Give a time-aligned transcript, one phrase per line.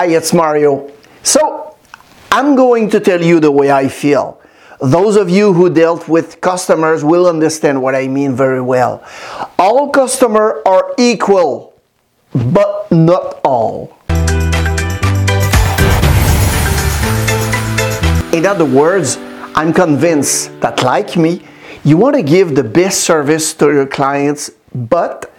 [0.00, 0.90] Hi, it's Mario.
[1.22, 1.76] So,
[2.32, 4.40] I'm going to tell you the way I feel.
[4.80, 9.04] Those of you who dealt with customers will understand what I mean very well.
[9.58, 11.74] All customers are equal,
[12.32, 13.94] but not all.
[18.32, 19.18] In other words,
[19.54, 21.42] I'm convinced that, like me,
[21.84, 25.29] you want to give the best service to your clients, but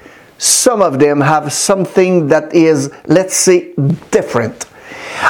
[0.42, 3.73] some of them have something that is, let's say,
[4.09, 4.66] different.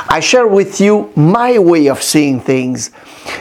[0.08, 2.92] I share with you my way of seeing things.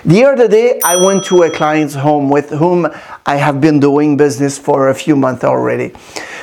[0.04, 2.88] The other day, I went to a client's home with whom
[3.24, 5.92] I have been doing business for a few months already.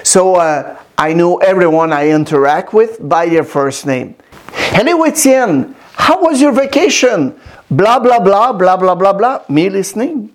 [0.01, 4.15] So uh, I know everyone I interact with by their first name.
[4.53, 5.75] Hello, Etienne.
[5.95, 7.37] How was your vacation?
[7.69, 9.43] Blah, blah, blah, blah, blah, blah, blah.
[9.49, 10.31] Me listening.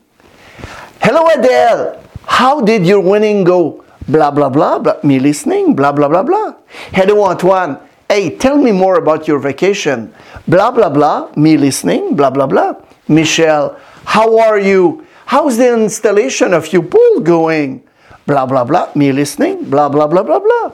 [1.00, 2.04] Hello, Adele.
[2.26, 3.82] How did your winning go?
[4.08, 4.96] Blah, blah, blah, blah.
[5.02, 5.74] Me listening.
[5.74, 6.54] Blah, blah, blah, blah.
[6.92, 7.78] Hello, Antoine.
[8.08, 10.12] Hey, tell me more about your vacation.
[10.46, 11.30] Blah, blah, blah.
[11.36, 12.16] Me listening.
[12.16, 12.74] Blah, blah, blah.
[13.08, 15.06] Michelle, how are you?
[15.26, 17.82] How's the installation of your pool going?
[18.26, 18.90] Blah, blah, blah.
[18.94, 19.70] Me listening.
[19.70, 20.72] Blah, blah, blah, blah, blah.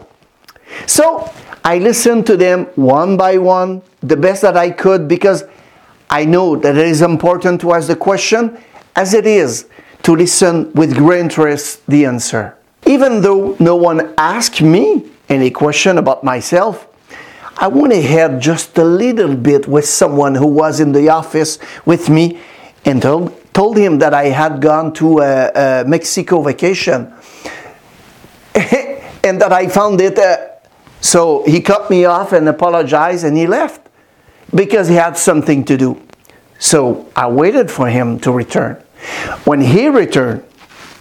[0.86, 1.30] So
[1.64, 5.44] I listened to them one by one, the best that I could, because
[6.10, 8.58] I know that it is important to ask the question
[8.96, 9.66] as it is
[10.02, 12.57] to listen with great interest the answer.
[12.88, 16.88] Even though no one asked me any question about myself,
[17.58, 22.08] I went ahead just a little bit with someone who was in the office with
[22.08, 22.40] me
[22.86, 25.50] and told, told him that I had gone to a,
[25.82, 27.12] a Mexico vacation
[28.54, 30.18] and that I found it.
[30.18, 30.48] Uh,
[31.02, 33.86] so he cut me off and apologized and he left
[34.54, 36.00] because he had something to do.
[36.58, 38.76] So I waited for him to return.
[39.44, 40.42] When he returned,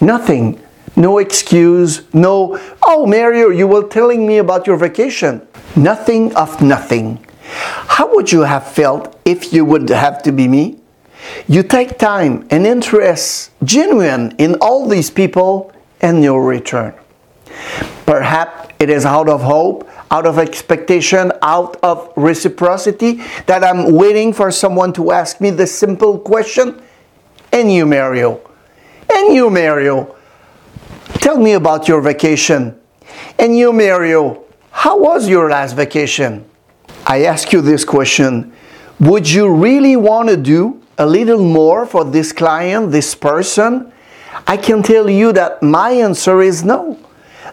[0.02, 0.62] nothing,
[0.98, 5.48] no excuse, no, oh, Mario, you were telling me about your vacation.
[5.76, 7.24] Nothing of nothing.
[7.44, 10.80] How would you have felt if you would have to be me?
[11.48, 16.94] You take time and interest genuine in all these people and you'll return.
[18.06, 24.34] Perhaps it is out of hope, out of expectation, out of reciprocity that I'm waiting
[24.34, 26.82] for someone to ask me the simple question
[27.52, 28.42] And you, Mario?
[29.12, 30.17] And you, Mario?
[31.20, 32.80] Tell me about your vacation.
[33.40, 34.44] And you, Mario?
[34.72, 36.46] How was your last vacation?
[37.06, 38.54] I ask you this question
[39.00, 43.92] Would you really want to do a little more for this client, this person?
[44.46, 47.00] I can tell you that my answer is no.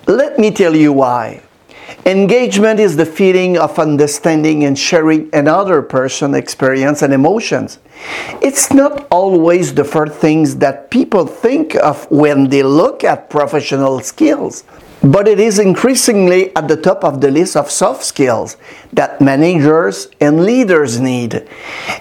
[0.07, 1.43] Let me tell you why.
[2.07, 7.79] Engagement is the feeling of understanding and sharing another person's experience and emotions.
[8.43, 14.01] It's not always the first things that people think of when they look at professional
[14.01, 14.65] skills,
[15.03, 18.57] but it is increasingly at the top of the list of soft skills
[18.93, 21.49] that managers and leaders need.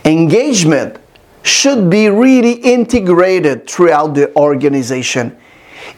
[0.04, 0.98] Engagement
[1.44, 5.38] should be really integrated throughout the organization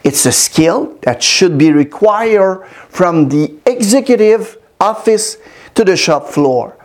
[0.04, 5.38] it's a skill that should be required from the executive office
[5.74, 6.76] to the shop floor.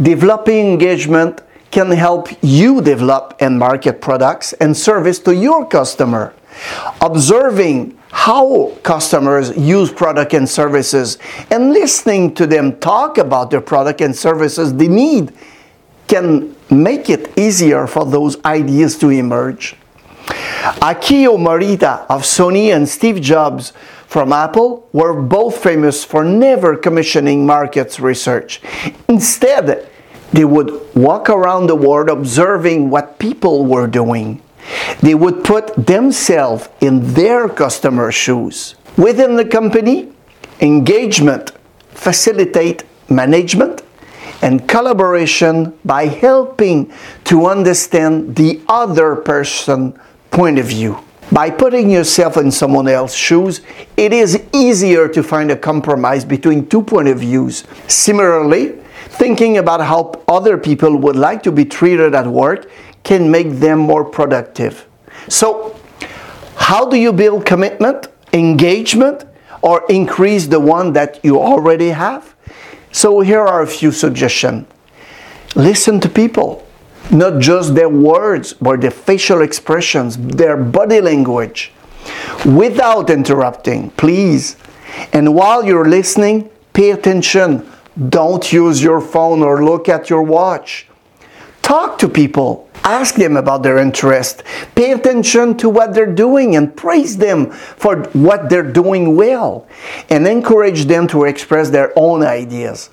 [0.00, 6.32] Developing engagement can help you develop and market products and service to your customer.
[7.02, 11.18] Observing how customers use product and services
[11.50, 15.32] and listening to them talk about their product and services they need
[16.08, 19.76] can make it easier for those ideas to emerge.
[20.26, 23.72] Akio Morita of Sony and Steve Jobs
[24.06, 28.60] from Apple were both famous for never commissioning markets research.
[29.08, 29.88] Instead,
[30.32, 34.42] they would walk around the world observing what people were doing.
[35.00, 38.74] They would put themselves in their customer shoes.
[38.96, 40.12] Within the company,
[40.60, 41.52] engagement
[41.90, 43.82] facilitate management
[44.42, 46.92] and collaboration by helping
[47.24, 49.98] to understand the other person
[50.36, 50.98] point of view.
[51.32, 53.62] By putting yourself in someone else's shoes,
[53.96, 57.64] it is easier to find a compromise between two point of views.
[57.88, 58.72] Similarly,
[59.08, 62.70] thinking about how other people would like to be treated at work
[63.02, 64.86] can make them more productive.
[65.28, 65.74] So,
[66.56, 69.24] how do you build commitment, engagement,
[69.62, 72.34] or increase the one that you already have?
[72.92, 74.66] So, here are a few suggestions.
[75.54, 76.65] Listen to people
[77.10, 81.72] not just their words, but their facial expressions, their body language,
[82.44, 84.56] without interrupting, please.
[85.12, 87.70] And while you're listening, pay attention.
[88.08, 90.86] Don't use your phone or look at your watch.
[91.62, 92.68] Talk to people.
[92.84, 94.44] Ask them about their interest.
[94.76, 99.66] Pay attention to what they're doing and praise them for what they're doing well.
[100.08, 102.90] And encourage them to express their own ideas.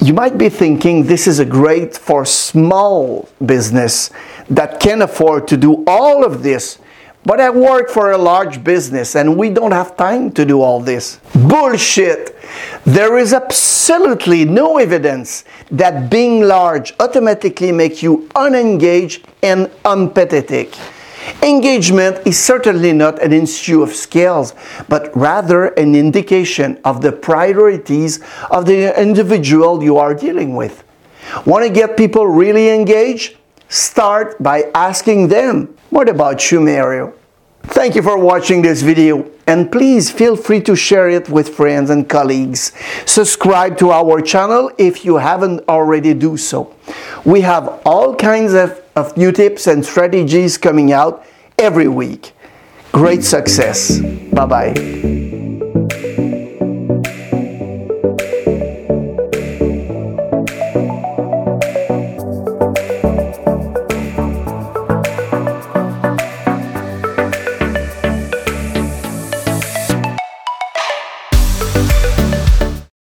[0.00, 4.10] You might be thinking this is a great for small business
[4.48, 6.78] that can afford to do all of this.
[7.24, 10.80] But I work for a large business and we don't have time to do all
[10.80, 11.20] this.
[11.34, 12.36] Bullshit!
[12.84, 20.74] There is absolutely no evidence that being large automatically makes you unengaged and unpathetic.
[21.42, 24.54] Engagement is certainly not an issue of scales,
[24.88, 28.20] but rather an indication of the priorities
[28.50, 30.84] of the individual you are dealing with.
[31.44, 33.36] Want to get people really engaged?
[33.68, 37.14] Start by asking them, What about you, Mario?
[37.64, 41.90] Thank you for watching this video and please feel free to share it with friends
[41.90, 42.72] and colleagues.
[43.06, 46.74] Subscribe to our channel if you haven't already do so.
[47.24, 51.24] We have all kinds of, of new tips and strategies coming out
[51.56, 52.32] every week.
[52.92, 54.00] Great success.
[54.32, 55.17] Bye-bye.